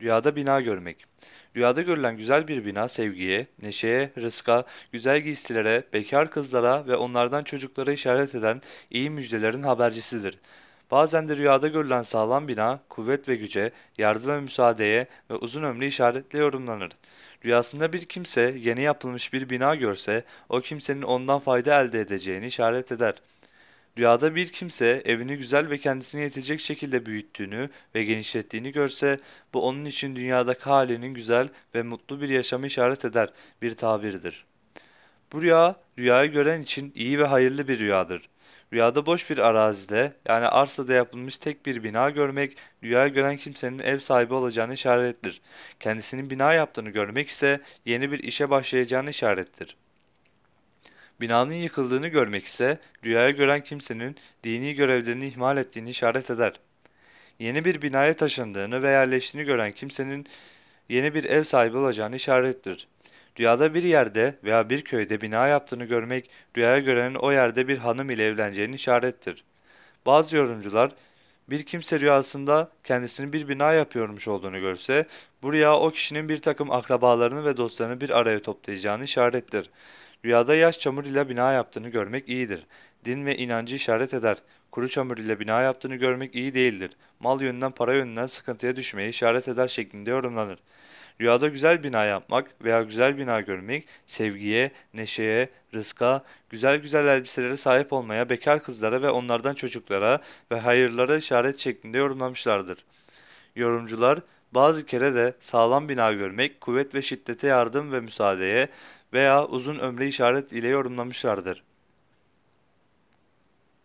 Rüyada 0.00 0.36
bina 0.36 0.60
görmek. 0.60 1.04
Rüyada 1.56 1.82
görülen 1.82 2.16
güzel 2.16 2.48
bir 2.48 2.64
bina 2.64 2.88
sevgiye, 2.88 3.46
neşeye, 3.62 4.10
rızka, 4.18 4.64
güzel 4.92 5.20
giysilere, 5.20 5.84
bekar 5.92 6.30
kızlara 6.30 6.86
ve 6.86 6.96
onlardan 6.96 7.44
çocuklara 7.44 7.92
işaret 7.92 8.34
eden 8.34 8.62
iyi 8.90 9.10
müjdelerin 9.10 9.62
habercisidir. 9.62 10.38
Bazen 10.90 11.28
de 11.28 11.36
rüyada 11.36 11.68
görülen 11.68 12.02
sağlam 12.02 12.48
bina, 12.48 12.80
kuvvet 12.88 13.28
ve 13.28 13.36
güce, 13.36 13.70
yardım 13.98 14.30
ve 14.30 14.40
müsaadeye 14.40 15.06
ve 15.30 15.34
uzun 15.34 15.62
ömrü 15.62 15.86
işaretle 15.86 16.38
yorumlanır. 16.38 16.90
Rüyasında 17.44 17.92
bir 17.92 18.04
kimse 18.04 18.54
yeni 18.58 18.80
yapılmış 18.80 19.32
bir 19.32 19.50
bina 19.50 19.74
görse, 19.74 20.24
o 20.48 20.60
kimsenin 20.60 21.02
ondan 21.02 21.40
fayda 21.40 21.82
elde 21.82 22.00
edeceğini 22.00 22.46
işaret 22.46 22.92
eder. 22.92 23.14
Rüyada 23.98 24.34
bir 24.34 24.52
kimse 24.52 25.02
evini 25.04 25.36
güzel 25.36 25.70
ve 25.70 25.78
kendisine 25.78 26.22
yetecek 26.22 26.60
şekilde 26.60 27.06
büyüttüğünü 27.06 27.70
ve 27.94 28.04
genişlettiğini 28.04 28.72
görse, 28.72 29.20
bu 29.54 29.66
onun 29.66 29.84
için 29.84 30.16
dünyadaki 30.16 30.62
halinin 30.62 31.14
güzel 31.14 31.48
ve 31.74 31.82
mutlu 31.82 32.20
bir 32.20 32.28
yaşamı 32.28 32.66
işaret 32.66 33.04
eder 33.04 33.28
bir 33.62 33.74
tabirdir. 33.74 34.44
Bu 35.32 35.42
rüya, 35.42 35.76
rüyayı 35.98 36.32
gören 36.32 36.62
için 36.62 36.92
iyi 36.94 37.18
ve 37.18 37.24
hayırlı 37.24 37.68
bir 37.68 37.78
rüyadır. 37.78 38.28
Rüyada 38.72 39.06
boş 39.06 39.30
bir 39.30 39.38
arazide, 39.38 40.12
yani 40.28 40.46
arsada 40.46 40.92
yapılmış 40.92 41.38
tek 41.38 41.66
bir 41.66 41.84
bina 41.84 42.10
görmek, 42.10 42.56
rüyayı 42.84 43.12
gören 43.12 43.36
kimsenin 43.36 43.78
ev 43.78 43.98
sahibi 43.98 44.34
olacağını 44.34 44.74
işarettir. 44.74 45.40
Kendisinin 45.80 46.30
bina 46.30 46.52
yaptığını 46.54 46.90
görmek 46.90 47.28
ise 47.28 47.60
yeni 47.84 48.12
bir 48.12 48.18
işe 48.18 48.50
başlayacağını 48.50 49.10
işarettir. 49.10 49.76
Binanın 51.20 51.52
yıkıldığını 51.54 52.08
görmek 52.08 52.44
ise 52.44 52.78
rüyaya 53.04 53.30
gören 53.30 53.64
kimsenin 53.64 54.16
dini 54.44 54.74
görevlerini 54.74 55.26
ihmal 55.26 55.56
ettiğini 55.56 55.90
işaret 55.90 56.30
eder. 56.30 56.52
Yeni 57.38 57.64
bir 57.64 57.82
binaya 57.82 58.16
taşındığını 58.16 58.82
ve 58.82 58.90
yerleştiğini 58.90 59.46
gören 59.46 59.72
kimsenin 59.72 60.26
yeni 60.88 61.14
bir 61.14 61.24
ev 61.24 61.44
sahibi 61.44 61.76
olacağını 61.76 62.16
işarettir. 62.16 62.88
Rüyada 63.38 63.74
bir 63.74 63.82
yerde 63.82 64.34
veya 64.44 64.70
bir 64.70 64.82
köyde 64.82 65.20
bina 65.20 65.46
yaptığını 65.46 65.84
görmek, 65.84 66.30
rüyaya 66.56 66.78
görenin 66.78 67.14
o 67.14 67.32
yerde 67.32 67.68
bir 67.68 67.78
hanım 67.78 68.10
ile 68.10 68.26
evleneceğini 68.26 68.74
işarettir. 68.74 69.44
Bazı 70.06 70.36
yorumcular, 70.36 70.92
bir 71.50 71.62
kimse 71.62 72.00
rüyasında 72.00 72.70
kendisinin 72.84 73.32
bir 73.32 73.48
bina 73.48 73.72
yapıyormuş 73.72 74.28
olduğunu 74.28 74.60
görse, 74.60 75.06
bu 75.42 75.52
rüya 75.52 75.76
o 75.76 75.90
kişinin 75.90 76.28
bir 76.28 76.38
takım 76.38 76.70
akrabalarını 76.70 77.44
ve 77.44 77.56
dostlarını 77.56 78.00
bir 78.00 78.10
araya 78.10 78.42
toplayacağını 78.42 79.04
işarettir. 79.04 79.70
Rüyada 80.24 80.54
yaş 80.54 80.78
çamur 80.78 81.04
ile 81.04 81.28
bina 81.28 81.52
yaptığını 81.52 81.88
görmek 81.88 82.28
iyidir. 82.28 82.66
Din 83.04 83.26
ve 83.26 83.36
inancı 83.36 83.74
işaret 83.76 84.14
eder. 84.14 84.36
Kuru 84.70 84.88
çamur 84.88 85.18
ile 85.18 85.40
bina 85.40 85.62
yaptığını 85.62 85.94
görmek 85.96 86.34
iyi 86.34 86.54
değildir. 86.54 86.90
Mal 87.20 87.40
yönünden 87.40 87.70
para 87.70 87.94
yönünden 87.94 88.26
sıkıntıya 88.26 88.76
düşmeye 88.76 89.08
işaret 89.08 89.48
eder 89.48 89.68
şeklinde 89.68 90.10
yorumlanır. 90.10 90.58
Rüyada 91.20 91.48
güzel 91.48 91.82
bina 91.82 92.04
yapmak 92.04 92.64
veya 92.64 92.82
güzel 92.82 93.18
bina 93.18 93.40
görmek, 93.40 93.88
sevgiye, 94.06 94.70
neşeye, 94.94 95.48
rızka, 95.74 96.24
güzel 96.50 96.76
güzel 96.76 97.06
elbiselere 97.06 97.56
sahip 97.56 97.92
olmaya, 97.92 98.28
bekar 98.28 98.62
kızlara 98.62 99.02
ve 99.02 99.10
onlardan 99.10 99.54
çocuklara 99.54 100.20
ve 100.52 100.60
hayırlara 100.60 101.16
işaret 101.16 101.58
şeklinde 101.58 101.98
yorumlamışlardır. 101.98 102.84
Yorumcular 103.56 104.18
bazı 104.52 104.86
kere 104.86 105.14
de 105.14 105.34
sağlam 105.40 105.88
bina 105.88 106.12
görmek, 106.12 106.60
kuvvet 106.60 106.94
ve 106.94 107.02
şiddete 107.02 107.46
yardım 107.46 107.92
ve 107.92 108.00
müsaadeye 108.00 108.68
veya 109.12 109.46
uzun 109.46 109.78
ömre 109.78 110.06
işaret 110.08 110.52
ile 110.52 110.68
yorumlamışlardır. 110.68 111.64